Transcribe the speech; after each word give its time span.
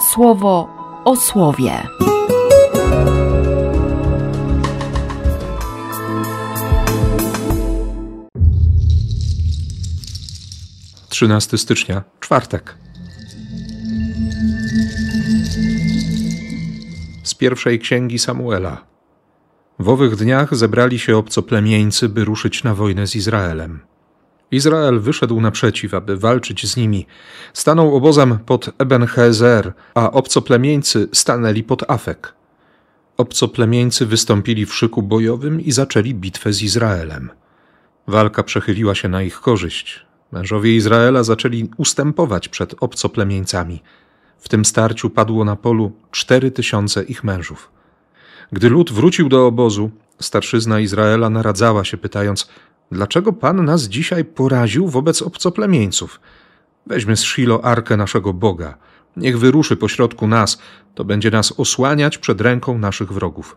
słowo 0.00 0.68
o 1.04 1.16
słowie. 1.16 1.72
Trzynasty 11.08 11.58
stycznia, 11.58 12.04
czwartek. 12.20 12.78
Z 17.22 17.34
pierwszej 17.34 17.78
księgi 17.78 18.18
Samuela. 18.18 18.84
W 19.78 19.88
owych 19.88 20.16
dniach 20.16 20.56
zebrali 20.56 20.98
się 20.98 21.16
obcoplemieńcy, 21.16 22.08
by 22.08 22.24
ruszyć 22.24 22.64
na 22.64 22.74
wojnę 22.74 23.06
z 23.06 23.16
Izraelem. 23.16 23.80
Izrael 24.50 25.00
wyszedł 25.00 25.40
naprzeciw, 25.40 25.94
aby 25.94 26.16
walczyć 26.16 26.66
z 26.66 26.76
nimi. 26.76 27.06
Stanął 27.52 27.96
obozem 27.96 28.38
pod 28.38 28.70
Ebenhezer, 28.78 29.72
a 29.94 30.10
obcoplemieńcy 30.10 31.08
stanęli 31.12 31.62
pod 31.62 31.90
Afek. 31.90 32.34
Obcoplemieńcy 33.16 34.06
wystąpili 34.06 34.66
w 34.66 34.74
szyku 34.74 35.02
bojowym 35.02 35.60
i 35.60 35.72
zaczęli 35.72 36.14
bitwę 36.14 36.52
z 36.52 36.62
Izraelem. 36.62 37.30
Walka 38.06 38.42
przechyliła 38.42 38.94
się 38.94 39.08
na 39.08 39.22
ich 39.22 39.40
korzyść. 39.40 40.06
Mężowie 40.32 40.76
Izraela 40.76 41.22
zaczęli 41.22 41.70
ustępować 41.76 42.48
przed 42.48 42.74
obcoplemieńcami. 42.80 43.82
W 44.38 44.48
tym 44.48 44.64
starciu 44.64 45.10
padło 45.10 45.44
na 45.44 45.56
polu 45.56 45.92
cztery 46.10 46.50
tysiące 46.50 47.02
ich 47.04 47.24
mężów. 47.24 47.70
Gdy 48.52 48.68
lud 48.68 48.92
wrócił 48.92 49.28
do 49.28 49.46
obozu, 49.46 49.90
starszyzna 50.20 50.80
Izraela 50.80 51.30
naradzała 51.30 51.84
się, 51.84 51.96
pytając: 51.96 52.48
Dlaczego 52.92 53.32
Pan 53.32 53.64
nas 53.64 53.82
dzisiaj 53.82 54.24
poraził 54.24 54.88
wobec 54.88 55.22
obcoplemieńców? 55.22 56.20
Weźmy 56.86 57.16
z 57.16 57.20
Shilo 57.20 57.64
arkę 57.64 57.96
naszego 57.96 58.32
Boga. 58.32 58.74
Niech 59.16 59.38
wyruszy 59.38 59.76
pośrodku 59.76 60.26
nas, 60.26 60.58
to 60.94 61.04
będzie 61.04 61.30
nas 61.30 61.52
osłaniać 61.56 62.18
przed 62.18 62.40
ręką 62.40 62.78
naszych 62.78 63.12
wrogów. 63.12 63.56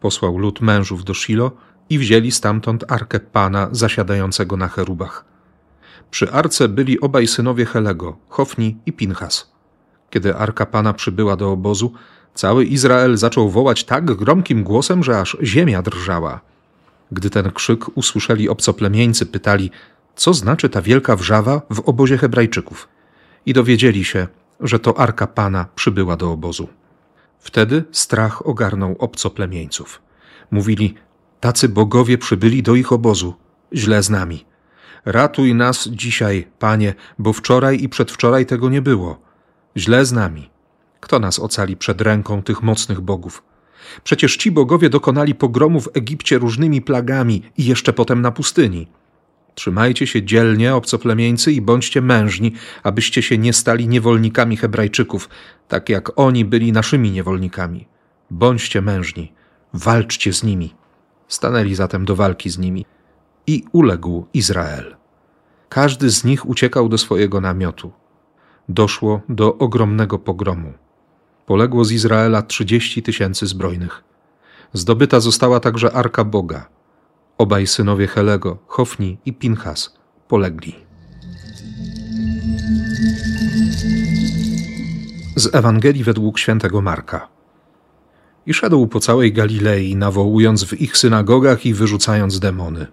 Posłał 0.00 0.38
lud 0.38 0.60
mężów 0.60 1.04
do 1.04 1.14
Shilo 1.14 1.50
i 1.90 1.98
wzięli 1.98 2.30
stamtąd 2.30 2.92
arkę 2.92 3.20
Pana 3.20 3.68
zasiadającego 3.72 4.56
na 4.56 4.68
cherubach. 4.68 5.24
Przy 6.10 6.32
arce 6.32 6.68
byli 6.68 7.00
obaj 7.00 7.26
synowie 7.26 7.66
Helego, 7.66 8.16
Hofni 8.28 8.76
i 8.86 8.92
Pinchas. 8.92 9.52
Kiedy 10.10 10.36
arka 10.36 10.66
Pana 10.66 10.92
przybyła 10.92 11.36
do 11.36 11.52
obozu, 11.52 11.92
cały 12.34 12.64
Izrael 12.64 13.16
zaczął 13.16 13.50
wołać 13.50 13.84
tak 13.84 14.04
gromkim 14.04 14.62
głosem, 14.64 15.02
że 15.02 15.20
aż 15.20 15.36
ziemia 15.42 15.82
drżała. 15.82 16.51
Gdy 17.12 17.30
ten 17.30 17.50
krzyk 17.50 17.96
usłyszeli 17.96 18.48
obcoplemieńcy, 18.48 19.26
pytali, 19.26 19.70
co 20.16 20.34
znaczy 20.34 20.68
ta 20.68 20.82
wielka 20.82 21.16
wrzawa 21.16 21.62
w 21.70 21.80
obozie 21.80 22.18
Hebrajczyków. 22.18 22.88
I 23.46 23.52
dowiedzieli 23.52 24.04
się, 24.04 24.26
że 24.60 24.78
to 24.78 24.98
arka 24.98 25.26
Pana 25.26 25.66
przybyła 25.74 26.16
do 26.16 26.32
obozu. 26.32 26.68
Wtedy 27.38 27.84
strach 27.92 28.46
ogarnął 28.46 28.96
obcoplemieńców. 28.98 30.02
Mówili, 30.50 30.94
tacy 31.40 31.68
bogowie 31.68 32.18
przybyli 32.18 32.62
do 32.62 32.74
ich 32.74 32.92
obozu, 32.92 33.34
źle 33.74 34.02
z 34.02 34.10
nami. 34.10 34.44
Ratuj 35.04 35.54
nas 35.54 35.88
dzisiaj, 35.88 36.48
Panie, 36.58 36.94
bo 37.18 37.32
wczoraj 37.32 37.82
i 37.82 37.88
przedwczoraj 37.88 38.46
tego 38.46 38.68
nie 38.68 38.82
było. 38.82 39.20
Źle 39.76 40.04
z 40.04 40.12
nami. 40.12 40.50
Kto 41.00 41.18
nas 41.18 41.38
ocali 41.38 41.76
przed 41.76 42.00
ręką 42.00 42.42
tych 42.42 42.62
mocnych 42.62 43.00
bogów? 43.00 43.42
Przecież 44.04 44.36
ci 44.36 44.50
bogowie 44.50 44.90
dokonali 44.90 45.34
pogromu 45.34 45.80
w 45.80 45.88
Egipcie 45.94 46.38
różnymi 46.38 46.82
plagami 46.82 47.42
i 47.58 47.64
jeszcze 47.64 47.92
potem 47.92 48.22
na 48.22 48.30
pustyni. 48.30 48.86
Trzymajcie 49.54 50.06
się 50.06 50.22
dzielnie, 50.22 50.74
obcoplemieńcy, 50.74 51.52
i 51.52 51.60
bądźcie 51.60 52.00
mężni, 52.00 52.52
abyście 52.82 53.22
się 53.22 53.38
nie 53.38 53.52
stali 53.52 53.88
niewolnikami 53.88 54.56
Hebrajczyków, 54.56 55.28
tak 55.68 55.88
jak 55.88 56.18
oni 56.18 56.44
byli 56.44 56.72
naszymi 56.72 57.10
niewolnikami. 57.10 57.88
Bądźcie 58.30 58.82
mężni, 58.82 59.32
walczcie 59.72 60.32
z 60.32 60.42
nimi. 60.42 60.74
Stanęli 61.28 61.74
zatem 61.74 62.04
do 62.04 62.16
walki 62.16 62.50
z 62.50 62.58
nimi 62.58 62.86
i 63.46 63.64
uległ 63.72 64.26
Izrael. 64.34 64.96
Każdy 65.68 66.10
z 66.10 66.24
nich 66.24 66.48
uciekał 66.48 66.88
do 66.88 66.98
swojego 66.98 67.40
namiotu. 67.40 67.92
Doszło 68.68 69.20
do 69.28 69.58
ogromnego 69.58 70.18
pogromu. 70.18 70.72
Poległo 71.46 71.84
z 71.84 71.92
Izraela 71.92 72.42
trzydzieści 72.42 73.02
tysięcy 73.02 73.46
zbrojnych. 73.46 74.04
Zdobyta 74.72 75.20
została 75.20 75.60
także 75.60 75.92
Arka 75.92 76.24
Boga. 76.24 76.68
Obaj 77.38 77.66
synowie 77.66 78.06
Helego, 78.06 78.58
Hofni 78.66 79.18
i 79.24 79.32
Pinchas, 79.32 79.94
polegli. 80.28 80.74
Z 85.36 85.54
Ewangelii 85.54 86.04
według 86.04 86.38
świętego 86.38 86.82
Marka. 86.82 87.28
I 88.46 88.54
szedł 88.54 88.86
po 88.86 89.00
całej 89.00 89.32
Galilei, 89.32 89.96
nawołując 89.96 90.64
w 90.64 90.80
ich 90.80 90.96
synagogach 90.96 91.66
i 91.66 91.74
wyrzucając 91.74 92.38
demony. 92.38 92.86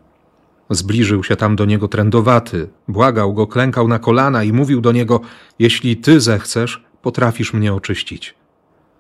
Zbliżył 0.70 1.24
się 1.24 1.36
tam 1.36 1.56
do 1.56 1.66
niego 1.66 1.88
trędowaty, 1.88 2.70
błagał 2.88 3.34
go, 3.34 3.48
klękał 3.48 3.88
na 3.88 4.00
kolana 4.00 4.44
i 4.44 4.54
mówił 4.54 4.82
do 4.82 4.92
niego: 4.92 5.22
Jeśli 5.60 5.98
ty 5.98 6.20
zechcesz, 6.20 6.84
potrafisz 7.02 7.54
mnie 7.54 7.74
oczyścić. 7.74 8.39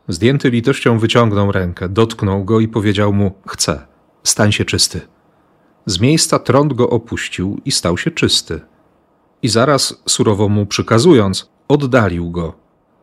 Zdjęty 0.09 0.49
litością 0.49 0.99
wyciągnął 0.99 1.51
rękę, 1.51 1.89
dotknął 1.89 2.43
go 2.45 2.59
i 2.59 2.67
powiedział 2.67 3.13
mu: 3.13 3.31
Chcę, 3.47 3.87
stań 4.23 4.51
się 4.51 4.65
czysty. 4.65 5.01
Z 5.85 5.99
miejsca 5.99 6.39
trąd 6.39 6.73
go 6.73 6.89
opuścił 6.89 7.61
i 7.65 7.71
stał 7.71 7.97
się 7.97 8.11
czysty. 8.11 8.61
I 9.41 9.49
zaraz, 9.49 10.03
surowo 10.07 10.49
mu 10.49 10.65
przykazując, 10.65 11.49
oddalił 11.67 12.31
go. 12.31 12.53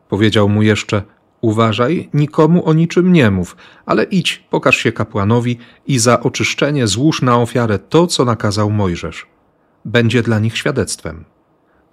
Powiedział 0.08 0.48
mu 0.48 0.62
jeszcze: 0.62 1.02
Uważaj, 1.40 2.10
nikomu 2.14 2.68
o 2.68 2.72
niczym 2.72 3.12
nie 3.12 3.30
mów, 3.30 3.56
ale 3.86 4.04
idź, 4.04 4.44
pokaż 4.50 4.76
się 4.76 4.92
kapłanowi 4.92 5.58
i 5.86 5.98
za 5.98 6.20
oczyszczenie 6.20 6.86
złóż 6.86 7.22
na 7.22 7.36
ofiarę 7.36 7.78
to, 7.78 8.06
co 8.06 8.24
nakazał 8.24 8.70
Mojżesz. 8.70 9.26
Będzie 9.84 10.22
dla 10.22 10.38
nich 10.38 10.58
świadectwem. 10.58 11.24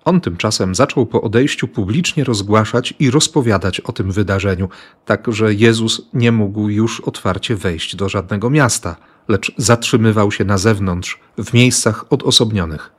On 0.06 0.22
tymczasem 0.22 0.76
zaczął 0.76 1.06
po 1.06 1.22
odejściu 1.22 1.68
publicznie 1.68 2.24
rozgłaszać 2.24 2.94
i 3.00 3.12
rozpowiadać 3.12 3.80
o 3.80 3.92
tym 3.92 4.12
wydarzeniu, 4.12 4.70
tak 5.06 5.28
że 5.28 5.54
Jezus 5.54 6.02
nie 6.14 6.32
mógł 6.32 6.70
już 6.70 7.02
otwarcie 7.02 7.56
wejść 7.56 7.96
do 7.96 8.10
żadnego 8.10 8.50
miasta, 8.50 8.96
lecz 9.28 9.52
zatrzymywał 9.58 10.32
się 10.32 10.46
na 10.46 10.58
zewnątrz, 10.58 11.20
w 11.38 11.54
miejscach 11.54 12.06
odosobnionych. 12.10 12.92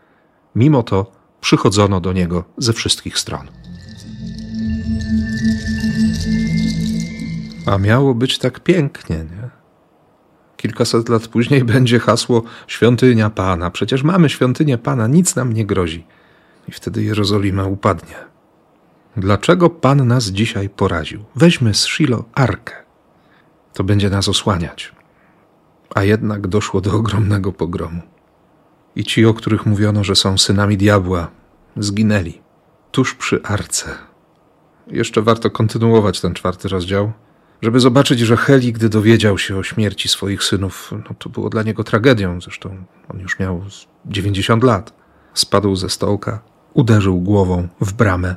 Mimo 0.55 0.83
to 0.83 1.13
przychodzono 1.41 2.01
do 2.01 2.13
niego 2.13 2.45
ze 2.59 2.73
wszystkich 2.73 3.19
stron. 3.19 3.47
A 7.67 7.79
miało 7.79 8.15
być 8.15 8.39
tak 8.39 8.61
pięknie, 8.61 9.17
nie? 9.17 9.51
Kilkaset 10.57 11.09
lat 11.09 11.29
później 11.29 11.65
będzie 11.75 11.99
hasło 11.99 12.43
Świątynia 12.67 13.31
Pana. 13.31 13.71
Przecież 13.71 14.03
mamy 14.03 14.29
świątynię 14.29 14.79
Pana, 14.79 15.07
nic 15.07 15.37
nam 15.37 15.53
nie 15.53 15.67
grozi. 15.67 16.05
I 16.69 16.73
wtedy 16.73 17.03
Jerozolima 17.03 17.65
upadnie. 17.65 18.17
Dlaczego 19.17 19.71
Pan 19.71 20.07
nas 20.07 20.27
dzisiaj 20.27 20.69
poraził? 20.69 21.25
Weźmy 21.37 21.75
z 21.75 21.85
Shilo 21.85 22.25
arkę. 22.35 22.75
To 23.73 23.85
będzie 23.85 24.11
nas 24.11 24.29
osłaniać. 24.29 24.93
A 25.95 26.03
jednak 26.03 26.47
doszło 26.47 26.81
do 26.81 26.93
ogromnego 26.93 27.53
pogromu. 27.53 28.03
I 28.97 29.05
ci, 29.05 29.27
o 29.27 29.35
których 29.35 29.67
mówiono, 29.67 30.05
że 30.05 30.17
są 30.17 30.39
synami 30.39 30.77
diabła, 30.77 31.31
zginęli 31.77 32.41
tuż 32.91 33.15
przy 33.15 33.43
arce. 33.43 33.91
Jeszcze 34.87 35.23
warto 35.23 35.51
kontynuować 35.51 36.21
ten 36.21 36.35
czwarty 36.35 36.69
rozdział, 36.69 37.13
żeby 37.63 37.81
zobaczyć, 37.81 38.21
że 38.21 38.37
Heli, 38.37 38.73
gdy 38.73 38.89
dowiedział 38.89 39.39
się 39.39 39.57
o 39.57 39.63
śmierci 39.63 40.09
swoich 40.09 40.45
synów, 40.45 40.93
no 41.09 41.15
to 41.19 41.29
było 41.29 41.51
dla 41.51 41.63
niego 41.63 41.85
tragedią. 41.85 42.41
Zresztą 42.41 42.85
on 43.09 43.21
już 43.21 43.39
miał 43.39 43.63
90 44.07 44.65
lat. 44.65 44.93
Spadł 45.35 45.77
ze 45.77 45.89
stołka, 45.89 46.41
uderzył 46.75 47.21
głową 47.21 47.69
w 47.81 47.93
bramę, 47.93 48.37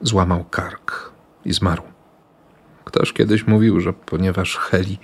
złamał 0.00 0.44
kark 0.44 1.12
i 1.44 1.52
zmarł. 1.52 1.82
Ktoś 2.84 3.12
kiedyś 3.12 3.46
mówił, 3.46 3.80
że 3.80 3.92
ponieważ 3.92 4.56
Heli 4.56 4.98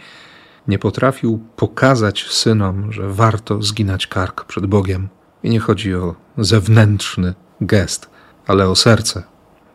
nie 0.68 0.78
potrafił 0.78 1.40
pokazać 1.56 2.26
synom, 2.30 2.92
że 2.92 3.08
warto 3.08 3.62
zginać 3.62 4.06
kark 4.06 4.44
przed 4.44 4.66
Bogiem, 4.66 5.08
i 5.42 5.50
nie 5.50 5.60
chodzi 5.60 5.94
o 5.94 6.14
zewnętrzny 6.38 7.34
gest, 7.60 8.10
ale 8.46 8.68
o 8.68 8.76
serce, 8.76 9.22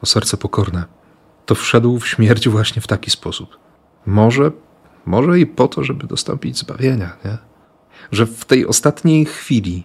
o 0.01 0.06
serce 0.06 0.38
pokorne, 0.38 0.86
to 1.45 1.56
wszedł 1.56 2.00
w 2.00 2.07
śmierć 2.07 2.50
właśnie 2.50 2.81
w 2.81 2.88
taki 2.88 3.12
sposób. 3.12 3.57
Może, 4.06 4.51
może 5.06 5.39
i 5.39 5.45
po 5.45 5.68
to, 5.68 5.83
żeby 5.83 6.07
dostąpić 6.07 6.57
zbawienia, 6.57 7.18
nie? 7.25 7.38
Że 8.12 8.25
w 8.25 8.45
tej 8.45 8.68
ostatniej 8.68 9.25
chwili 9.25 9.83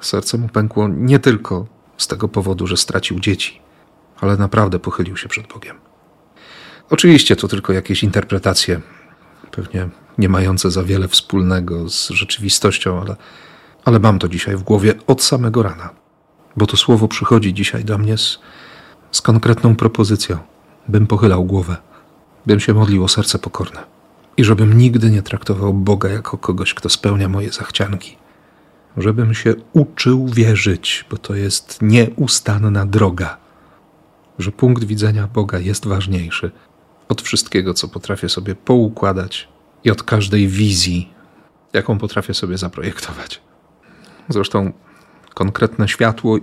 serce 0.00 0.38
mu 0.38 0.48
pękło 0.48 0.88
nie 0.88 1.18
tylko 1.18 1.66
z 1.98 2.06
tego 2.06 2.28
powodu, 2.28 2.66
że 2.66 2.76
stracił 2.76 3.20
dzieci, 3.20 3.60
ale 4.20 4.36
naprawdę 4.36 4.78
pochylił 4.78 5.16
się 5.16 5.28
przed 5.28 5.46
Bogiem. 5.46 5.76
Oczywiście 6.90 7.36
to 7.36 7.48
tylko 7.48 7.72
jakieś 7.72 8.02
interpretacje, 8.02 8.80
pewnie 9.50 9.88
nie 10.18 10.28
mające 10.28 10.70
za 10.70 10.84
wiele 10.84 11.08
wspólnego 11.08 11.88
z 11.88 12.08
rzeczywistością, 12.08 13.00
ale, 13.00 13.16
ale 13.84 13.98
mam 13.98 14.18
to 14.18 14.28
dzisiaj 14.28 14.56
w 14.56 14.62
głowie 14.62 14.94
od 15.06 15.22
samego 15.22 15.62
rana, 15.62 15.90
bo 16.56 16.66
to 16.66 16.76
słowo 16.76 17.08
przychodzi 17.08 17.54
dzisiaj 17.54 17.84
do 17.84 17.98
mnie 17.98 18.18
z, 18.18 18.38
z 19.12 19.20
konkretną 19.20 19.76
propozycją. 19.76 20.38
bym 20.88 21.06
pochylał 21.06 21.44
głowę, 21.44 21.76
bym 22.46 22.60
się 22.60 22.74
modlił 22.74 23.04
o 23.04 23.08
serce 23.08 23.38
pokorne 23.38 23.96
i 24.36 24.44
żebym 24.44 24.78
nigdy 24.78 25.10
nie 25.10 25.22
traktował 25.22 25.74
Boga 25.74 26.08
jako 26.08 26.38
kogoś, 26.38 26.74
kto 26.74 26.88
spełnia 26.88 27.28
moje 27.28 27.50
zachcianki. 27.52 28.16
Żebym 28.96 29.34
się 29.34 29.54
uczył 29.72 30.28
wierzyć, 30.28 31.04
bo 31.10 31.16
to 31.16 31.34
jest 31.34 31.78
nieustanna 31.82 32.86
droga, 32.86 33.36
że 34.38 34.52
punkt 34.52 34.84
widzenia 34.84 35.26
Boga 35.26 35.58
jest 35.58 35.86
ważniejszy 35.86 36.50
od 37.08 37.22
wszystkiego, 37.22 37.74
co 37.74 37.88
potrafię 37.88 38.28
sobie 38.28 38.54
poukładać 38.54 39.48
i 39.84 39.90
od 39.90 40.02
każdej 40.02 40.48
wizji, 40.48 41.12
jaką 41.72 41.98
potrafię 41.98 42.34
sobie 42.34 42.58
zaprojektować. 42.58 43.40
Zresztą 44.28 44.72
konkretne 45.34 45.88
światło 45.88 46.38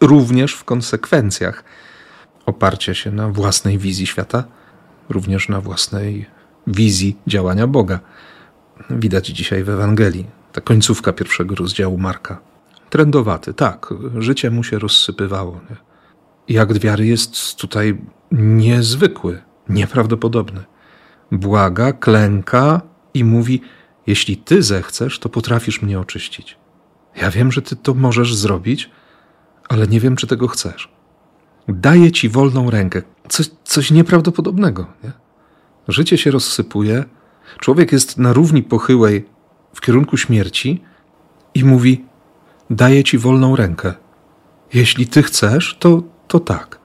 również 0.00 0.54
w 0.54 0.64
konsekwencjach 0.64 1.64
oparcia 2.46 2.94
się 2.94 3.10
na 3.10 3.28
własnej 3.28 3.78
wizji 3.78 4.06
świata, 4.06 4.44
również 5.08 5.48
na 5.48 5.60
własnej 5.60 6.26
wizji 6.66 7.16
działania 7.26 7.66
Boga. 7.66 8.00
Widać 8.90 9.26
dzisiaj 9.26 9.64
w 9.64 9.68
Ewangelii, 9.68 10.37
ta 10.52 10.60
końcówka 10.60 11.12
pierwszego 11.12 11.54
rozdziału 11.54 11.98
Marka. 11.98 12.40
Trendowaty, 12.90 13.54
tak, 13.54 13.94
życie 14.18 14.50
mu 14.50 14.64
się 14.64 14.78
rozsypywało. 14.78 15.60
Nie? 15.70 15.76
I 16.48 16.80
wiary 16.80 17.06
jest 17.06 17.56
tutaj 17.56 17.98
niezwykły, 18.32 19.42
nieprawdopodobny. 19.68 20.64
Błaga, 21.32 21.92
klęka 21.92 22.80
i 23.14 23.24
mówi: 23.24 23.60
Jeśli 24.06 24.36
ty 24.36 24.62
zechcesz, 24.62 25.18
to 25.18 25.28
potrafisz 25.28 25.82
mnie 25.82 26.00
oczyścić. 26.00 26.56
Ja 27.16 27.30
wiem, 27.30 27.52
że 27.52 27.62
ty 27.62 27.76
to 27.76 27.94
możesz 27.94 28.34
zrobić, 28.34 28.90
ale 29.68 29.86
nie 29.86 30.00
wiem, 30.00 30.16
czy 30.16 30.26
tego 30.26 30.48
chcesz. 30.48 30.92
Daję 31.68 32.12
ci 32.12 32.28
wolną 32.28 32.70
rękę. 32.70 33.02
Coś, 33.28 33.50
coś 33.64 33.90
nieprawdopodobnego. 33.90 34.86
Nie? 35.04 35.12
Życie 35.88 36.18
się 36.18 36.30
rozsypuje, 36.30 37.04
człowiek 37.60 37.92
jest 37.92 38.18
na 38.18 38.32
równi 38.32 38.62
pochyłej 38.62 39.26
w 39.78 39.80
kierunku 39.80 40.16
śmierci 40.16 40.82
i 41.54 41.64
mówi: 41.64 42.04
Daję 42.70 43.04
ci 43.04 43.18
wolną 43.18 43.56
rękę. 43.56 43.94
Jeśli 44.74 45.06
ty 45.06 45.22
chcesz, 45.22 45.76
to, 45.80 46.02
to 46.28 46.40
tak. 46.40 46.78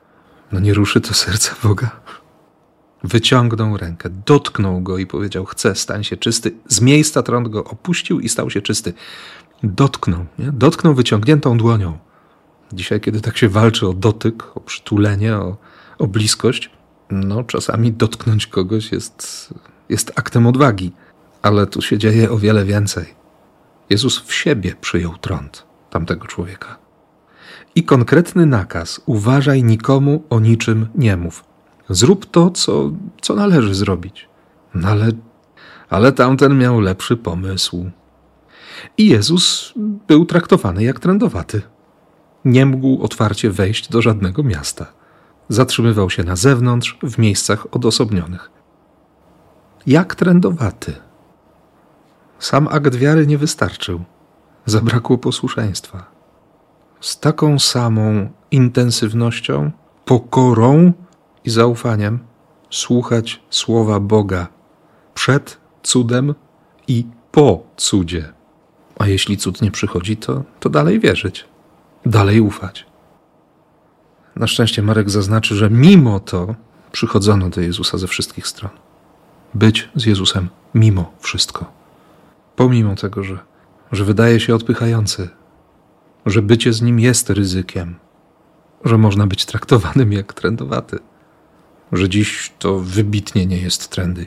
No 0.51 0.59
nie 0.59 0.73
ruszy 0.73 1.01
to 1.01 1.13
serca 1.13 1.55
Boga. 1.63 1.91
Wyciągnął 3.03 3.77
rękę, 3.77 4.09
dotknął 4.25 4.81
go 4.81 4.97
i 4.97 5.05
powiedział: 5.05 5.45
Chcę, 5.45 5.75
stań 5.75 6.03
się 6.03 6.17
czysty. 6.17 6.51
Z 6.67 6.81
miejsca 6.81 7.23
trąd 7.23 7.47
go 7.47 7.63
opuścił 7.63 8.19
i 8.19 8.29
stał 8.29 8.49
się 8.49 8.61
czysty. 8.61 8.93
Dotknął, 9.63 10.25
nie? 10.39 10.51
dotknął 10.51 10.93
wyciągniętą 10.93 11.57
dłonią. 11.57 11.97
Dzisiaj, 12.73 13.01
kiedy 13.01 13.21
tak 13.21 13.37
się 13.37 13.49
walczy 13.49 13.87
o 13.87 13.93
dotyk, 13.93 14.57
o 14.57 14.59
przytulenie, 14.59 15.35
o, 15.35 15.57
o 15.97 16.07
bliskość, 16.07 16.69
no 17.09 17.43
czasami 17.43 17.91
dotknąć 17.91 18.47
kogoś 18.47 18.91
jest, 18.91 19.53
jest 19.89 20.11
aktem 20.15 20.47
odwagi, 20.47 20.91
ale 21.43 21.67
tu 21.67 21.81
się 21.81 21.97
dzieje 21.97 22.31
o 22.31 22.37
wiele 22.37 22.65
więcej. 22.65 23.05
Jezus 23.89 24.19
w 24.19 24.33
siebie 24.33 24.75
przyjął 24.81 25.17
trąd 25.17 25.65
tamtego 25.89 26.27
człowieka. 26.27 26.77
I 27.75 27.83
konkretny 27.83 28.45
nakaz: 28.45 29.01
uważaj 29.05 29.63
nikomu 29.63 30.23
o 30.29 30.39
niczym 30.39 30.87
nie 30.95 31.17
mów. 31.17 31.43
Zrób 31.89 32.25
to, 32.25 32.49
co, 32.49 32.91
co 33.21 33.35
należy 33.35 33.75
zrobić. 33.75 34.29
No 34.73 34.87
ale, 34.87 35.11
ale 35.89 36.11
tamten 36.11 36.57
miał 36.57 36.79
lepszy 36.79 37.17
pomysł. 37.17 37.91
I 38.97 39.07
Jezus 39.07 39.73
był 40.07 40.25
traktowany 40.25 40.83
jak 40.83 40.99
trendowaty. 40.99 41.61
Nie 42.45 42.65
mógł 42.65 43.03
otwarcie 43.03 43.49
wejść 43.49 43.89
do 43.89 44.01
żadnego 44.01 44.43
miasta. 44.43 44.85
Zatrzymywał 45.49 46.09
się 46.09 46.23
na 46.23 46.35
zewnątrz, 46.35 46.97
w 47.03 47.17
miejscach 47.17 47.67
odosobnionych. 47.71 48.51
Jak 49.85 50.15
trendowaty. 50.15 50.93
Sam 52.43 52.67
akt 52.67 52.95
wiary 52.95 53.27
nie 53.27 53.37
wystarczył. 53.37 54.03
Zabrakło 54.65 55.17
posłuszeństwa. 55.17 56.05
Z 57.01 57.19
taką 57.19 57.59
samą 57.59 58.29
intensywnością, 58.51 59.71
pokorą 60.05 60.93
i 61.45 61.49
zaufaniem 61.49 62.19
słuchać 62.69 63.41
słowa 63.49 63.99
Boga 63.99 64.47
przed 65.13 65.57
cudem 65.83 66.35
i 66.87 67.05
po 67.31 67.63
cudzie. 67.77 68.33
A 68.99 69.07
jeśli 69.07 69.37
cud 69.37 69.61
nie 69.61 69.71
przychodzi, 69.71 70.17
to, 70.17 70.43
to 70.59 70.69
dalej 70.69 70.99
wierzyć, 70.99 71.45
dalej 72.05 72.41
ufać. 72.41 72.85
Na 74.35 74.47
szczęście 74.47 74.81
Marek 74.81 75.09
zaznaczy, 75.09 75.55
że 75.55 75.69
mimo 75.69 76.19
to 76.19 76.55
przychodzono 76.91 77.49
do 77.49 77.61
Jezusa 77.61 77.97
ze 77.97 78.07
wszystkich 78.07 78.47
stron. 78.47 78.71
Być 79.53 79.89
z 79.95 80.05
Jezusem 80.05 80.49
mimo 80.73 81.11
wszystko. 81.19 81.82
Pomimo 82.55 82.95
tego, 82.95 83.23
że, 83.23 83.39
że 83.91 84.05
wydaje 84.05 84.39
się 84.39 84.55
odpychający, 84.55 85.29
że 86.25 86.41
bycie 86.41 86.73
z 86.73 86.81
nim 86.81 86.99
jest 86.99 87.29
ryzykiem, 87.29 87.95
że 88.85 88.97
można 88.97 89.27
być 89.27 89.45
traktowanym 89.45 90.13
jak 90.13 90.33
trendowaty, 90.33 90.99
że 91.91 92.09
dziś 92.09 92.53
to 92.59 92.79
wybitnie 92.79 93.45
nie 93.45 93.57
jest 93.57 93.89
trendy. 93.89 94.25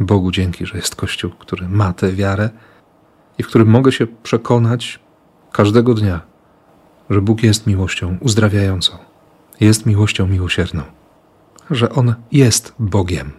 Bogu 0.00 0.30
dzięki, 0.30 0.66
że 0.66 0.76
jest 0.76 0.96
Kościół, 0.96 1.30
który 1.30 1.68
ma 1.68 1.92
tę 1.92 2.12
wiarę 2.12 2.50
i 3.38 3.42
w 3.42 3.46
którym 3.46 3.68
mogę 3.68 3.92
się 3.92 4.06
przekonać 4.06 5.00
każdego 5.52 5.94
dnia, 5.94 6.20
że 7.10 7.20
Bóg 7.20 7.42
jest 7.42 7.66
miłością 7.66 8.16
uzdrawiającą, 8.20 8.98
jest 9.60 9.86
miłością 9.86 10.26
miłosierną, 10.26 10.82
że 11.70 11.90
On 11.90 12.14
jest 12.32 12.74
Bogiem, 12.78 13.32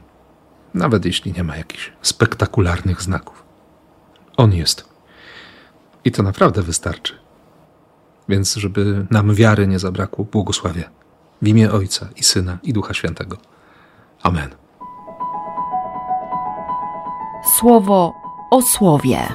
nawet 0.73 1.05
jeśli 1.05 1.33
nie 1.33 1.43
ma 1.43 1.57
jakichś 1.57 1.93
spektakularnych 2.01 3.01
znaków. 3.01 3.50
On 4.37 4.53
jest. 4.53 4.85
I 6.05 6.11
to 6.11 6.23
naprawdę 6.23 6.61
wystarczy. 6.61 7.13
Więc, 8.29 8.55
żeby 8.55 9.05
nam 9.11 9.35
wiary 9.35 9.67
nie 9.67 9.79
zabrakło, 9.79 10.25
błogosławię. 10.25 10.89
W 11.41 11.47
imię 11.47 11.71
Ojca 11.71 12.07
i 12.15 12.23
Syna 12.23 12.57
i 12.63 12.73
Ducha 12.73 12.93
Świętego. 12.93 13.37
Amen. 14.23 14.49
Słowo 17.57 18.13
o 18.51 18.61
słowie. 18.61 19.33